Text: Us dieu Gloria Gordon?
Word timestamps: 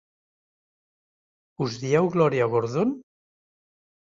Us 1.67 1.77
dieu 1.83 2.09
Gloria 2.17 2.51
Gordon? 2.55 2.99